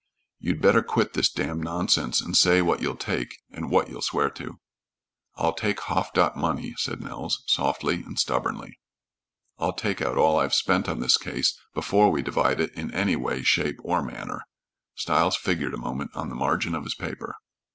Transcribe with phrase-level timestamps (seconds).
[0.39, 4.31] "You'd better quit this damned nonsense and say what you'll take and what you'll swear
[4.31, 4.59] to."
[5.35, 8.79] "I'll take half dot money," said Nels, softly and stubbornly.
[9.59, 13.15] "I'll take out all I've spent on this case before we divide it in any
[13.15, 14.41] way, shape, or manner."
[14.95, 17.35] Stiles figured a moment on the margin of his paper.